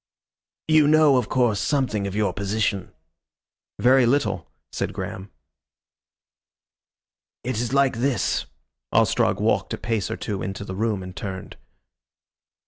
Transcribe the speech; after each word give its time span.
You 0.67 0.87
know, 0.87 1.17
of 1.17 1.29
course 1.29 1.59
something 1.59 2.07
of 2.07 2.15
your 2.15 2.33
position?" 2.33 2.91
"Very 3.77 4.07
little," 4.07 4.47
said 4.71 4.93
Graham. 4.93 5.29
"It 7.43 7.61
is 7.61 7.71
like 7.71 7.97
this." 7.97 8.47
Ostrog 8.91 9.39
walked 9.39 9.75
a 9.75 9.77
pace 9.77 10.09
or 10.09 10.17
two 10.17 10.41
into 10.41 10.65
the 10.65 10.73
room 10.73 11.03
and 11.03 11.15
turned. 11.15 11.55